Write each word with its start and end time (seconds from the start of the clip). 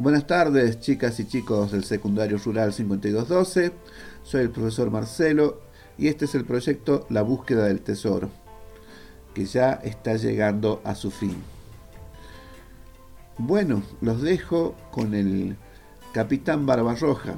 Buenas 0.00 0.28
tardes, 0.28 0.78
chicas 0.78 1.18
y 1.18 1.26
chicos 1.26 1.72
del 1.72 1.82
secundario 1.82 2.38
rural 2.38 2.72
5212. 2.72 3.72
Soy 4.22 4.42
el 4.42 4.50
profesor 4.50 4.92
Marcelo 4.92 5.60
y 5.98 6.06
este 6.06 6.26
es 6.26 6.36
el 6.36 6.44
proyecto 6.44 7.04
La 7.10 7.22
búsqueda 7.22 7.64
del 7.64 7.80
tesoro, 7.80 8.30
que 9.34 9.44
ya 9.44 9.72
está 9.72 10.14
llegando 10.14 10.80
a 10.84 10.94
su 10.94 11.10
fin. 11.10 11.34
Bueno, 13.38 13.82
los 14.00 14.22
dejo 14.22 14.76
con 14.92 15.16
el 15.16 15.56
capitán 16.12 16.64
Barbarroja. 16.64 17.34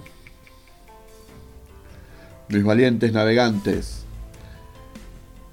Mis 2.51 2.63
valientes 2.63 3.11
navegantes, 3.11 4.03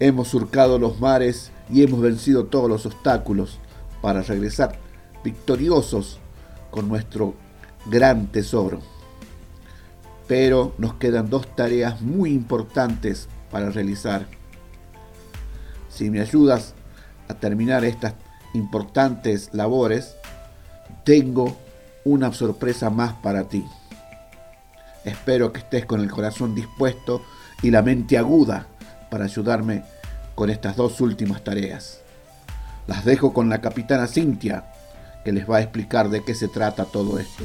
hemos 0.01 0.27
surcado 0.27 0.77
los 0.77 0.99
mares 0.99 1.53
y 1.69 1.83
hemos 1.83 2.01
vencido 2.01 2.47
todos 2.47 2.69
los 2.69 2.85
obstáculos 2.85 3.59
para 4.01 4.23
regresar 4.23 4.77
victoriosos 5.23 6.19
nuestro 6.83 7.35
gran 7.85 8.27
tesoro. 8.27 8.79
Pero 10.27 10.75
nos 10.77 10.95
quedan 10.95 11.29
dos 11.29 11.55
tareas 11.55 12.01
muy 12.01 12.31
importantes 12.31 13.29
para 13.51 13.69
realizar. 13.69 14.27
Si 15.89 16.09
me 16.09 16.19
ayudas 16.19 16.73
a 17.27 17.33
terminar 17.33 17.85
estas 17.85 18.13
importantes 18.53 19.49
labores, 19.53 20.15
tengo 21.03 21.57
una 22.03 22.33
sorpresa 22.33 22.89
más 22.89 23.13
para 23.13 23.47
ti. 23.47 23.65
Espero 25.05 25.53
que 25.53 25.59
estés 25.59 25.85
con 25.85 26.01
el 26.01 26.11
corazón 26.11 26.53
dispuesto 26.53 27.21
y 27.61 27.71
la 27.71 27.81
mente 27.81 28.17
aguda 28.17 28.67
para 29.09 29.25
ayudarme 29.25 29.83
con 30.35 30.49
estas 30.49 30.75
dos 30.75 30.99
últimas 31.01 31.43
tareas. 31.43 32.01
Las 32.87 33.05
dejo 33.05 33.33
con 33.33 33.49
la 33.49 33.59
capitana 33.59 34.07
Cintia, 34.07 34.65
que 35.27 35.33
les 35.33 35.49
va 35.49 35.57
a 35.57 35.61
explicar 35.61 36.07
de 36.07 36.23
qué 36.23 36.33
se 36.33 36.47
trata 36.47 36.85
todo 36.85 37.19
esto. 37.19 37.43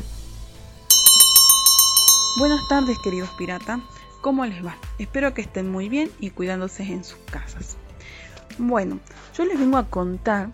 Buenas 2.38 2.60
tardes 2.68 2.96
queridos 3.00 3.30
piratas, 3.30 3.80
¿cómo 4.20 4.46
les 4.46 4.64
va? 4.64 4.76
Espero 5.00 5.34
que 5.34 5.40
estén 5.40 5.68
muy 5.68 5.88
bien 5.88 6.08
y 6.20 6.30
cuidándose 6.30 6.84
en 6.84 7.02
sus 7.02 7.18
casas. 7.28 7.76
Bueno, 8.56 9.00
yo 9.36 9.44
les 9.46 9.58
vengo 9.58 9.78
a 9.78 9.90
contar 9.90 10.50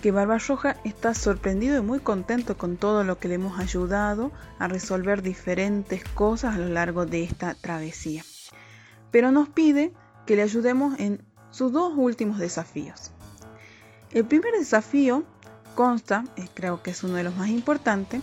que 0.00 0.10
Barba 0.10 0.38
Roja 0.38 0.78
está 0.84 1.12
sorprendido 1.12 1.76
y 1.76 1.82
muy 1.82 1.98
contento 1.98 2.56
con 2.56 2.78
todo 2.78 3.04
lo 3.04 3.18
que 3.18 3.28
le 3.28 3.34
hemos 3.34 3.60
ayudado 3.60 4.32
a 4.58 4.66
resolver 4.66 5.20
diferentes 5.20 6.02
cosas 6.14 6.54
a 6.54 6.58
lo 6.58 6.70
largo 6.70 7.04
de 7.04 7.24
esta 7.24 7.52
travesía. 7.56 8.24
Pero 9.10 9.32
nos 9.32 9.50
pide 9.50 9.92
que 10.24 10.34
le 10.34 10.40
ayudemos 10.40 10.98
en 10.98 11.22
sus 11.50 11.72
dos 11.72 11.92
últimos 11.94 12.38
desafíos. 12.38 13.10
El 14.12 14.24
primer 14.24 14.54
desafío 14.54 15.24
consta, 15.80 16.24
creo 16.52 16.82
que 16.82 16.90
es 16.90 17.02
uno 17.04 17.14
de 17.14 17.22
los 17.22 17.34
más 17.36 17.48
importantes, 17.48 18.20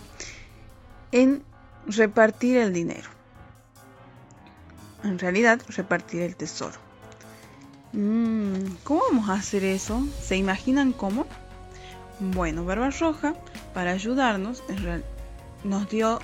en 1.10 1.42
repartir 1.88 2.56
el 2.56 2.72
dinero. 2.72 3.10
En 5.02 5.18
realidad, 5.18 5.60
repartir 5.70 6.22
el 6.22 6.36
tesoro. 6.36 6.78
Mm, 7.92 8.76
¿Cómo 8.84 9.02
vamos 9.10 9.28
a 9.28 9.32
hacer 9.32 9.64
eso? 9.64 10.06
¿Se 10.22 10.36
imaginan 10.36 10.92
cómo? 10.92 11.26
Bueno, 12.20 12.64
Barba 12.64 12.90
Roja, 12.90 13.34
para 13.74 13.90
ayudarnos, 13.90 14.62
nos 15.64 15.90
dio 15.90 16.20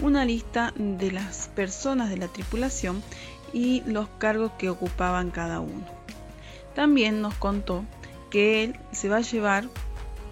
una 0.00 0.24
lista 0.24 0.72
de 0.76 1.12
las 1.12 1.48
personas 1.48 2.08
de 2.08 2.16
la 2.16 2.28
tripulación 2.28 3.02
y 3.52 3.82
los 3.82 4.08
cargos 4.16 4.52
que 4.52 4.70
ocupaban 4.70 5.30
cada 5.30 5.60
uno. 5.60 5.84
También 6.74 7.20
nos 7.20 7.34
contó 7.34 7.84
que 8.30 8.64
él 8.64 8.80
se 8.92 9.10
va 9.10 9.18
a 9.18 9.20
llevar 9.20 9.68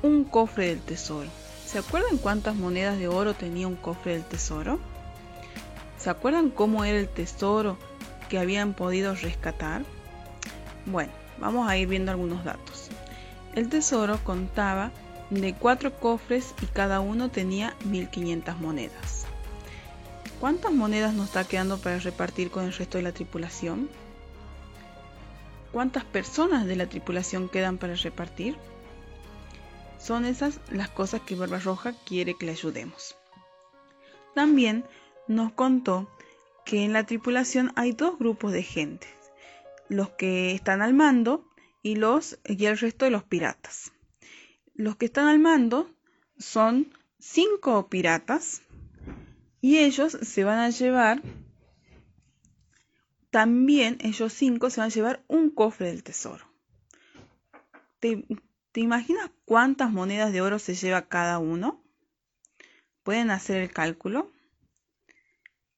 un 0.03 0.25
cofre 0.25 0.67
del 0.67 0.81
tesoro. 0.81 1.29
¿Se 1.67 1.79
acuerdan 1.79 2.19
cuántas 2.19 2.57
monedas 2.57 2.99
de 2.99 3.09
oro 3.09 3.35
tenía 3.35 3.69
un 3.69 3.77
cofre 3.77 4.13
del 4.13 4.25
tesoro? 4.25 4.79
¿Se 5.99 6.11
acuerdan 6.11 6.51
cómo 6.51 6.85
era 6.85 6.99
el 6.99 7.09
tesoro 7.09 7.77
que 8.29 8.39
habían 8.39 8.75
podido 8.75 9.15
rescatar? 9.15 9.83
Bueno, 10.87 11.13
vamos 11.39 11.69
a 11.69 11.77
ir 11.77 11.89
viendo 11.89 12.11
algunos 12.11 12.45
datos. 12.45 12.89
El 13.55 13.69
tesoro 13.69 14.19
contaba 14.25 14.91
de 15.31 15.55
cuatro 15.55 15.95
cofres 15.99 16.55
y 16.63 16.67
cada 16.67 17.01
uno 17.01 17.31
tenía 17.31 17.77
1500 17.85 18.59
monedas. 18.59 19.27
¿Cuántas 20.41 20.73
monedas 20.73 21.13
nos 21.15 21.27
está 21.27 21.45
quedando 21.45 21.79
para 21.79 21.99
repartir 21.99 22.51
con 22.51 22.65
el 22.65 22.73
resto 22.73 22.99
de 22.99 23.05
la 23.05 23.13
tripulación? 23.13 23.91
¿Cuántas 25.71 26.05
personas 26.05 26.67
de 26.67 26.77
la 26.77 26.87
tripulación 26.87 27.49
quedan 27.49 27.79
para 27.79 27.95
repartir? 27.95 28.57
Son 30.01 30.25
esas 30.25 30.61
las 30.71 30.89
cosas 30.89 31.21
que 31.21 31.37
Roja 31.37 31.95
quiere 32.07 32.35
que 32.35 32.47
le 32.47 32.53
ayudemos. 32.53 33.17
También 34.35 34.85
nos 35.29 35.53
contó 35.53 36.11
que 36.65 36.85
en 36.85 36.93
la 36.93 37.05
tripulación 37.05 37.73
hay 37.77 37.93
dos 37.93 38.19
grupos 38.19 38.53
de 38.53 38.63
gente, 38.63 39.07
los 39.89 40.11
que 40.11 40.55
están 40.55 40.83
al 40.83 40.95
mando 40.95 41.45
y, 41.83 41.97
los, 41.97 42.39
y 42.47 42.65
el 42.65 42.79
resto 42.79 43.05
de 43.05 43.11
los 43.11 43.25
piratas. 43.25 43.93
Los 44.75 44.97
que 44.97 45.07
están 45.07 45.27
al 45.27 45.39
mando 45.39 45.91
son 46.39 46.95
cinco 47.19 47.89
piratas 47.89 48.63
y 49.61 49.79
ellos 49.79 50.17
se 50.23 50.45
van 50.45 50.59
a 50.59 50.71
llevar, 50.71 51.23
también 53.31 53.99
ellos 54.01 54.33
cinco 54.33 54.71
se 54.71 54.81
van 54.81 54.91
a 54.91 54.95
llevar 54.95 55.25
un 55.29 55.51
cofre 55.51 55.89
del 55.89 56.03
tesoro. 56.03 56.47
¿Te, 57.99 58.25
¿te 58.73 58.81
imaginas 58.81 59.31
cuántas 59.45 59.91
monedas 59.91 60.33
de 60.33 60.41
oro 60.41 60.59
se 60.59 60.75
lleva 60.75 61.09
cada 61.09 61.39
uno? 61.39 61.83
¿Pueden 63.03 63.31
hacer 63.31 63.63
el 63.63 63.73
cálculo? 63.73 64.33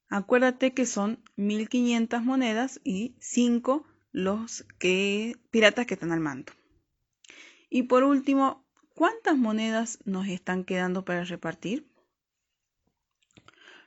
Acuérdate 0.09 0.75
que 0.75 0.85
son 0.85 1.23
1500 1.37 2.23
monedas 2.23 2.81
y 2.85 3.17
5 3.21 3.87
los 4.13 4.67
que, 4.79 5.37
piratas 5.51 5.87
que 5.87 5.95
están 5.95 6.13
al 6.13 6.21
mando. 6.21 6.53
Y 7.71 7.85
por 7.85 8.05
último, 8.05 8.67
¿cuántas 8.95 9.39
monedas 9.39 9.99
nos 10.05 10.29
están 10.29 10.65
quedando 10.65 11.05
para 11.07 11.25
repartir? 11.25 11.89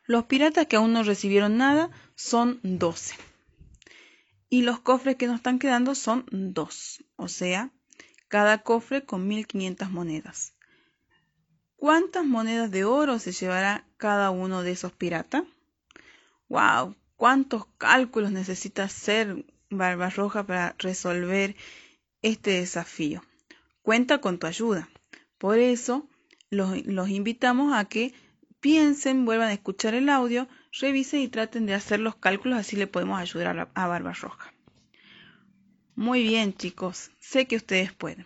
Los 0.07 0.25
piratas 0.25 0.65
que 0.65 0.75
aún 0.75 0.93
no 0.93 1.03
recibieron 1.03 1.57
nada 1.57 1.91
son 2.15 2.59
12. 2.63 3.15
Y 4.49 4.63
los 4.63 4.79
cofres 4.79 5.15
que 5.15 5.27
nos 5.27 5.37
están 5.37 5.59
quedando 5.59 5.93
son 5.93 6.25
2. 6.31 7.03
O 7.15 7.27
sea, 7.27 7.71
cada 8.27 8.59
cofre 8.63 9.05
con 9.05 9.27
1500 9.27 9.91
monedas. 9.91 10.53
¿Cuántas 11.75 12.25
monedas 12.25 12.71
de 12.71 12.83
oro 12.85 13.19
se 13.19 13.31
llevará 13.31 13.85
cada 13.97 14.31
uno 14.31 14.63
de 14.63 14.71
esos 14.71 14.91
piratas? 14.91 15.43
¡Wow! 16.49 16.95
¿Cuántos 17.15 17.65
cálculos 17.77 18.31
necesita 18.31 18.83
hacer 18.83 19.45
Barbarroja 19.69 20.45
para 20.45 20.75
resolver 20.77 21.55
este 22.21 22.51
desafío. 22.51 23.23
Cuenta 23.81 24.19
con 24.19 24.39
tu 24.39 24.47
ayuda. 24.47 24.89
Por 25.37 25.59
eso 25.59 26.07
los, 26.49 27.09
invitamos 27.09 27.73
a 27.73 27.85
que 27.85 28.13
piensen, 28.59 29.25
vuelvan 29.25 29.49
a 29.49 29.53
escuchar 29.53 29.93
el 29.93 30.09
audio, 30.09 30.47
revisen 30.79 31.21
y 31.21 31.27
traten 31.27 31.65
de 31.65 31.75
hacer 31.75 31.99
los 31.99 32.15
cálculos, 32.15 32.57
así 32.57 32.75
le 32.75 32.87
podemos 32.87 33.19
ayudar 33.19 33.59
a, 33.59 33.69
a 33.75 33.87
Barbarroja. 33.87 34.53
Muy 35.95 36.23
bien, 36.23 36.53
chicos, 36.53 37.11
sé 37.21 37.47
que 37.47 37.55
ustedes 37.55 37.93
pueden. 37.93 38.25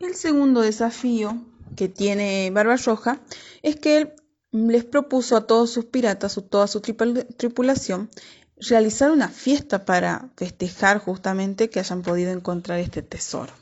El 0.00 0.14
segundo 0.14 0.60
desafío 0.60 1.42
que 1.76 1.88
tiene 1.88 2.50
Barbarroja 2.50 3.20
es 3.62 3.76
que 3.76 3.96
él 3.96 4.12
les 4.52 4.84
propuso 4.84 5.36
a 5.36 5.46
todos 5.46 5.70
sus 5.70 5.86
piratas 5.86 6.36
o 6.36 6.42
toda 6.42 6.66
su 6.66 6.80
tripulación 6.80 8.10
realizar 8.56 9.10
una 9.10 9.28
fiesta 9.28 9.84
para 9.86 10.28
festejar 10.36 10.98
justamente 10.98 11.70
que 11.70 11.80
hayan 11.80 12.02
podido 12.02 12.32
encontrar 12.32 12.78
este 12.80 13.02
tesoro. 13.02 13.52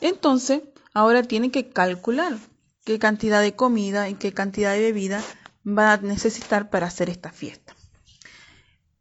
Entonces, 0.00 0.62
ahora 0.92 1.22
tienen 1.22 1.50
que 1.50 1.68
calcular 1.70 2.36
qué 2.84 2.98
cantidad 2.98 3.40
de 3.40 3.54
comida 3.54 4.08
y 4.08 4.14
qué 4.14 4.32
cantidad 4.32 4.72
de 4.72 4.80
bebida 4.80 5.22
van 5.62 6.00
a 6.00 6.08
necesitar 6.08 6.70
para 6.70 6.88
hacer 6.88 7.08
esta 7.08 7.30
fiesta. 7.30 7.76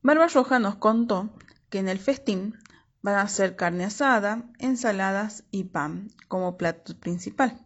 Barba 0.01 0.27
Roja 0.27 0.59
nos 0.59 0.75
contó 0.75 1.29
que 1.69 1.79
en 1.79 1.89
el 1.89 1.99
festín 1.99 2.55
van 3.01 3.15
a 3.15 3.21
hacer 3.21 3.55
carne 3.55 3.85
asada, 3.85 4.43
ensaladas 4.59 5.43
y 5.51 5.65
pan 5.65 6.09
como 6.27 6.57
plato 6.57 6.97
principal. 6.97 7.59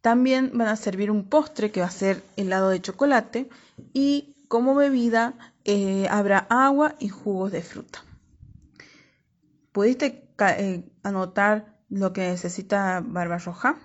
También 0.00 0.52
van 0.54 0.68
a 0.68 0.76
servir 0.76 1.10
un 1.10 1.28
postre 1.28 1.70
que 1.70 1.80
va 1.80 1.86
a 1.86 1.90
ser 1.90 2.22
helado 2.36 2.70
de 2.70 2.80
chocolate 2.80 3.48
y 3.92 4.36
como 4.48 4.74
bebida 4.74 5.34
eh, 5.64 6.08
habrá 6.10 6.46
agua 6.48 6.96
y 6.98 7.08
jugos 7.08 7.52
de 7.52 7.62
fruta. 7.62 8.00
¿Pudiste 9.72 10.28
eh, 10.38 10.90
anotar 11.02 11.78
lo 11.88 12.12
que 12.12 12.22
necesita 12.28 13.00
Barba 13.04 13.38
Roja? 13.38 13.78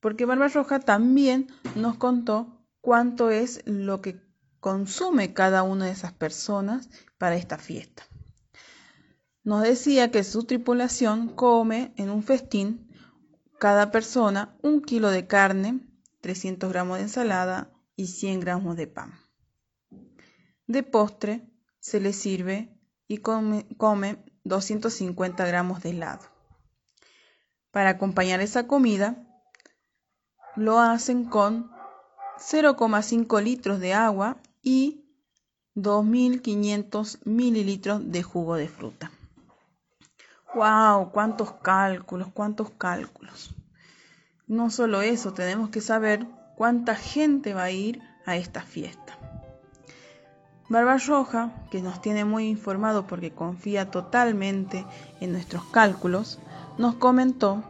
Porque 0.00 0.24
Barba 0.24 0.48
Roja 0.48 0.80
también 0.80 1.48
nos 1.74 1.96
contó 1.96 2.64
cuánto 2.80 3.30
es 3.30 3.62
lo 3.66 4.00
que 4.00 4.20
consume 4.60 5.34
cada 5.34 5.64
una 5.64 5.86
de 5.86 5.92
esas 5.92 6.12
personas 6.12 6.88
para 7.18 7.36
esta 7.36 7.58
fiesta. 7.58 8.04
Nos 9.44 9.62
decía 9.62 10.10
que 10.12 10.22
su 10.22 10.44
tripulación 10.44 11.28
come 11.28 11.92
en 11.96 12.10
un 12.10 12.22
festín 12.22 12.88
cada 13.58 13.90
persona 13.90 14.56
un 14.62 14.82
kilo 14.82 15.10
de 15.10 15.26
carne, 15.26 15.80
300 16.20 16.70
gramos 16.70 16.98
de 16.98 17.04
ensalada 17.04 17.72
y 17.96 18.06
100 18.06 18.40
gramos 18.40 18.76
de 18.76 18.86
pan. 18.86 19.18
De 20.66 20.84
postre 20.84 21.48
se 21.80 22.00
le 22.00 22.12
sirve 22.12 22.78
y 23.08 23.18
come, 23.18 23.66
come 23.76 24.24
250 24.44 25.46
gramos 25.46 25.82
de 25.82 25.90
helado. 25.90 26.22
Para 27.72 27.90
acompañar 27.90 28.40
esa 28.40 28.66
comida, 28.68 29.26
lo 30.54 30.78
hacen 30.78 31.24
con 31.24 31.70
0,5 32.38 33.42
litros 33.42 33.80
de 33.80 33.92
agua 33.92 34.40
y 34.62 35.04
2.500 35.74 37.18
mililitros 37.24 38.10
de 38.10 38.22
jugo 38.22 38.56
de 38.56 38.68
fruta. 38.68 39.10
¡Wow! 40.54 41.10
¿Cuántos 41.12 41.52
cálculos? 41.52 42.28
¿Cuántos 42.34 42.70
cálculos? 42.70 43.54
No 44.46 44.70
solo 44.70 45.00
eso, 45.00 45.32
tenemos 45.32 45.70
que 45.70 45.80
saber 45.80 46.26
cuánta 46.56 46.94
gente 46.94 47.54
va 47.54 47.64
a 47.64 47.70
ir 47.70 48.02
a 48.26 48.36
esta 48.36 48.60
fiesta. 48.60 49.16
Barba 50.68 50.96
Roja, 50.98 51.50
que 51.70 51.82
nos 51.82 52.00
tiene 52.00 52.24
muy 52.24 52.48
informado 52.48 53.06
porque 53.06 53.30
confía 53.30 53.90
totalmente 53.90 54.86
en 55.20 55.32
nuestros 55.32 55.64
cálculos, 55.64 56.38
nos 56.78 56.94
comentó 56.94 57.62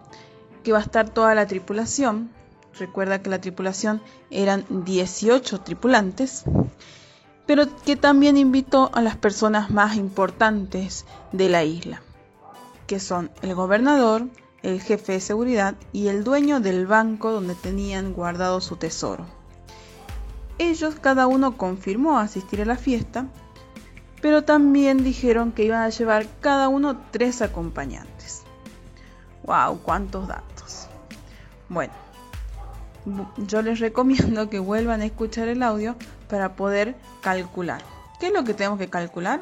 que 0.62 0.72
va 0.72 0.78
a 0.78 0.82
estar 0.82 1.08
toda 1.08 1.34
la 1.34 1.46
tripulación. 1.46 2.30
Recuerda 2.78 3.22
que 3.22 3.30
la 3.30 3.40
tripulación 3.40 4.00
eran 4.30 4.64
18 4.84 5.60
tripulantes, 5.60 6.44
pero 7.46 7.64
que 7.84 7.96
también 7.96 8.36
invitó 8.36 8.90
a 8.94 9.02
las 9.02 9.16
personas 9.16 9.70
más 9.70 9.96
importantes 9.96 11.04
de 11.32 11.48
la 11.48 11.64
isla, 11.64 12.02
que 12.92 13.00
son 13.00 13.30
el 13.40 13.54
gobernador, 13.54 14.26
el 14.62 14.78
jefe 14.82 15.12
de 15.12 15.20
seguridad 15.20 15.76
y 15.94 16.08
el 16.08 16.24
dueño 16.24 16.60
del 16.60 16.86
banco 16.86 17.32
donde 17.32 17.54
tenían 17.54 18.12
guardado 18.12 18.60
su 18.60 18.76
tesoro. 18.76 19.24
Ellos 20.58 20.96
cada 21.00 21.26
uno 21.26 21.56
confirmó 21.56 22.18
asistir 22.18 22.60
a 22.60 22.66
la 22.66 22.76
fiesta, 22.76 23.28
pero 24.20 24.44
también 24.44 25.02
dijeron 25.04 25.52
que 25.52 25.64
iban 25.64 25.80
a 25.80 25.88
llevar 25.88 26.26
cada 26.40 26.68
uno 26.68 27.00
tres 27.10 27.40
acompañantes. 27.40 28.42
¡Wow! 29.44 29.78
¡Cuántos 29.78 30.28
datos! 30.28 30.86
Bueno, 31.70 31.94
yo 33.38 33.62
les 33.62 33.80
recomiendo 33.80 34.50
que 34.50 34.58
vuelvan 34.58 35.00
a 35.00 35.06
escuchar 35.06 35.48
el 35.48 35.62
audio 35.62 35.96
para 36.28 36.56
poder 36.56 36.94
calcular. 37.22 37.80
¿Qué 38.20 38.26
es 38.26 38.34
lo 38.34 38.44
que 38.44 38.52
tenemos 38.52 38.78
que 38.78 38.90
calcular? 38.90 39.40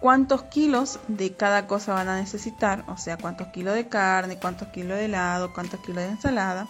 Cuántos 0.00 0.44
kilos 0.44 1.00
de 1.08 1.32
cada 1.34 1.66
cosa 1.66 1.94
van 1.94 2.08
a 2.08 2.16
necesitar, 2.16 2.84
o 2.88 2.96
sea, 2.96 3.16
cuántos 3.16 3.48
kilos 3.48 3.74
de 3.74 3.88
carne, 3.88 4.38
cuántos 4.38 4.68
kilos 4.68 4.98
de 4.98 5.06
helado, 5.06 5.52
cuántos 5.52 5.80
kilos 5.80 6.04
de 6.04 6.10
ensalada 6.10 6.68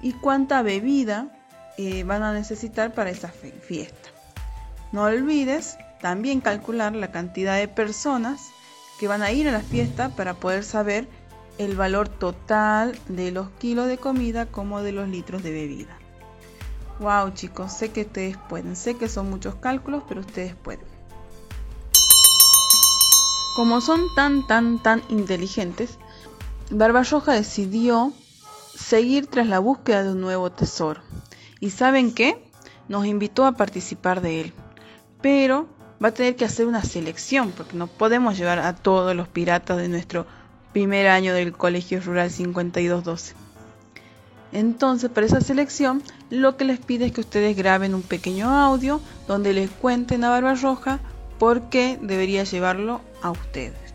y 0.00 0.12
cuánta 0.12 0.62
bebida 0.62 1.28
eh, 1.78 2.04
van 2.04 2.22
a 2.22 2.32
necesitar 2.32 2.92
para 2.92 3.10
esa 3.10 3.28
fiesta. 3.28 4.10
No 4.92 5.02
olvides 5.04 5.76
también 6.00 6.40
calcular 6.40 6.94
la 6.94 7.10
cantidad 7.10 7.56
de 7.56 7.68
personas 7.68 8.50
que 8.98 9.08
van 9.08 9.22
a 9.22 9.32
ir 9.32 9.48
a 9.48 9.52
la 9.52 9.60
fiesta 9.60 10.10
para 10.10 10.34
poder 10.34 10.64
saber 10.64 11.08
el 11.58 11.76
valor 11.76 12.08
total 12.08 12.98
de 13.08 13.30
los 13.30 13.50
kilos 13.50 13.88
de 13.88 13.98
comida 13.98 14.46
como 14.46 14.82
de 14.82 14.92
los 14.92 15.08
litros 15.08 15.42
de 15.42 15.52
bebida. 15.52 15.98
Wow 17.00 17.30
chicos, 17.34 17.72
sé 17.72 17.90
que 17.90 18.02
ustedes 18.02 18.36
pueden, 18.48 18.76
sé 18.76 18.96
que 18.96 19.08
son 19.08 19.28
muchos 19.28 19.56
cálculos, 19.56 20.04
pero 20.08 20.20
ustedes 20.20 20.54
pueden. 20.54 20.95
Como 23.56 23.80
son 23.80 24.14
tan, 24.14 24.46
tan, 24.46 24.78
tan 24.78 25.02
inteligentes, 25.08 25.96
Roja 26.70 27.32
decidió 27.32 28.12
seguir 28.74 29.28
tras 29.28 29.46
la 29.46 29.60
búsqueda 29.60 30.02
de 30.02 30.12
un 30.12 30.20
nuevo 30.20 30.52
tesoro. 30.52 31.00
¿Y 31.58 31.70
saben 31.70 32.12
qué? 32.12 32.36
Nos 32.90 33.06
invitó 33.06 33.46
a 33.46 33.52
participar 33.52 34.20
de 34.20 34.42
él. 34.42 34.52
Pero 35.22 35.68
va 36.04 36.08
a 36.08 36.12
tener 36.12 36.36
que 36.36 36.44
hacer 36.44 36.66
una 36.66 36.82
selección, 36.82 37.50
porque 37.50 37.78
no 37.78 37.86
podemos 37.86 38.36
llevar 38.36 38.58
a 38.58 38.76
todos 38.76 39.16
los 39.16 39.26
piratas 39.26 39.78
de 39.78 39.88
nuestro 39.88 40.26
primer 40.74 41.06
año 41.06 41.32
del 41.32 41.54
Colegio 41.54 42.02
Rural 42.02 42.30
5212. 42.30 43.34
Entonces, 44.52 45.08
para 45.08 45.26
esa 45.26 45.40
selección, 45.40 46.02
lo 46.28 46.58
que 46.58 46.66
les 46.66 46.78
pide 46.78 47.06
es 47.06 47.12
que 47.12 47.22
ustedes 47.22 47.56
graben 47.56 47.94
un 47.94 48.02
pequeño 48.02 48.50
audio 48.50 49.00
donde 49.26 49.54
les 49.54 49.70
cuenten 49.70 50.24
a 50.24 50.38
Roja 50.56 51.00
por 51.38 51.68
qué 51.68 51.98
debería 52.00 52.44
llevarlo 52.44 53.00
a 53.22 53.30
ustedes, 53.30 53.94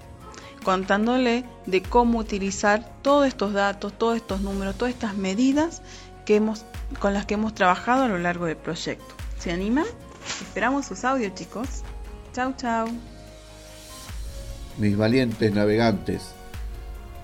contándole 0.63 1.45
de 1.65 1.81
cómo 1.81 2.19
utilizar 2.19 2.89
todos 3.01 3.27
estos 3.27 3.53
datos, 3.53 3.93
todos 3.97 4.17
estos 4.17 4.41
números, 4.41 4.75
todas 4.75 4.93
estas 4.93 5.15
medidas 5.15 5.81
que 6.25 6.35
hemos, 6.35 6.65
con 6.99 7.13
las 7.13 7.25
que 7.25 7.35
hemos 7.35 7.53
trabajado 7.53 8.03
a 8.03 8.07
lo 8.07 8.17
largo 8.17 8.45
del 8.45 8.57
proyecto. 8.57 9.15
¿Se 9.39 9.51
animan? 9.51 9.85
Esperamos 10.41 10.85
sus 10.85 11.03
audios, 11.03 11.33
chicos. 11.33 11.67
Chau, 12.33 12.53
chau. 12.55 12.87
Mis 14.77 14.95
valientes 14.95 15.53
navegantes, 15.53 16.31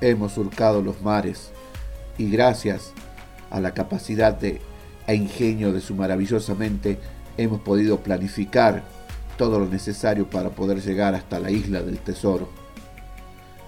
hemos 0.01 0.33
surcado 0.33 0.81
los 0.81 1.01
mares 1.01 1.51
y 2.17 2.29
gracias 2.29 2.91
a 3.49 3.59
la 3.59 3.73
capacidad 3.73 4.37
e 4.43 4.59
ingenio 5.15 5.71
de 5.71 5.81
su 5.81 5.95
maravillosa 5.95 6.53
mente 6.55 6.99
hemos 7.37 7.61
podido 7.61 8.01
planificar 8.01 8.83
todo 9.37 9.59
lo 9.59 9.67
necesario 9.67 10.29
para 10.29 10.49
poder 10.49 10.81
llegar 10.81 11.15
hasta 11.15 11.39
la 11.39 11.51
isla 11.51 11.81
del 11.81 11.99
tesoro. 11.99 12.49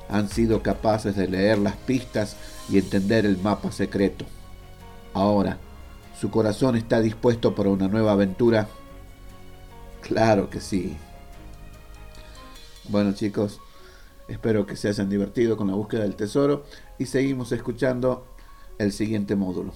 Han 0.09 0.27
sido 0.27 0.63
capaces 0.63 1.15
de 1.15 1.27
leer 1.27 1.59
las 1.59 1.75
pistas 1.75 2.35
y 2.69 2.79
entender 2.79 3.25
el 3.25 3.37
mapa 3.37 3.71
secreto. 3.71 4.25
Ahora, 5.13 5.57
¿su 6.19 6.31
corazón 6.31 6.75
está 6.75 6.99
dispuesto 6.99 7.55
para 7.55 7.69
una 7.69 7.87
nueva 7.87 8.13
aventura? 8.13 8.67
Claro 10.01 10.49
que 10.49 10.59
sí. 10.59 10.97
Bueno 12.89 13.13
chicos, 13.13 13.61
espero 14.27 14.65
que 14.65 14.75
se 14.75 14.87
hayan 14.87 15.09
divertido 15.09 15.57
con 15.57 15.67
la 15.67 15.75
búsqueda 15.75 16.01
del 16.01 16.15
tesoro 16.15 16.65
y 16.97 17.05
seguimos 17.05 17.51
escuchando 17.51 18.25
el 18.79 18.91
siguiente 18.91 19.35
módulo. 19.35 19.73